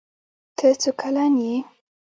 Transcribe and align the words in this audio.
ته 0.57 0.67
څو 0.81 0.91
کلن 1.01 1.33
يي 1.45 1.55